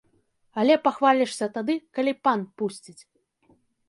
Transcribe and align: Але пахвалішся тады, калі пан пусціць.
Але 0.59 0.77
пахвалішся 0.85 1.47
тады, 1.57 1.75
калі 1.97 2.13
пан 2.29 2.39
пусціць. 2.63 2.99